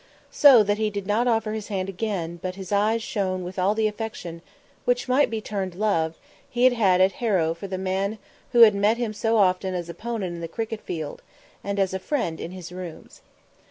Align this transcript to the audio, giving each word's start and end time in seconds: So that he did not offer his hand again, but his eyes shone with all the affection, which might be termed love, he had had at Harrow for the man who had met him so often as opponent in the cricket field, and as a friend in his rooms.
So 0.31 0.63
that 0.63 0.79
he 0.79 0.89
did 0.89 1.05
not 1.05 1.27
offer 1.27 1.51
his 1.53 1.67
hand 1.67 1.87
again, 1.87 2.39
but 2.41 2.55
his 2.55 2.71
eyes 2.71 3.03
shone 3.03 3.43
with 3.43 3.59
all 3.59 3.75
the 3.75 3.85
affection, 3.87 4.41
which 4.83 5.07
might 5.07 5.29
be 5.29 5.41
termed 5.41 5.75
love, 5.75 6.15
he 6.49 6.63
had 6.63 6.73
had 6.73 7.01
at 7.01 7.11
Harrow 7.21 7.53
for 7.53 7.67
the 7.67 7.77
man 7.77 8.17
who 8.51 8.61
had 8.61 8.73
met 8.73 8.97
him 8.97 9.13
so 9.13 9.37
often 9.37 9.75
as 9.75 9.89
opponent 9.89 10.33
in 10.33 10.41
the 10.41 10.47
cricket 10.47 10.81
field, 10.81 11.21
and 11.63 11.77
as 11.77 11.93
a 11.93 11.99
friend 11.99 12.39
in 12.41 12.49
his 12.49 12.71
rooms. 12.71 13.21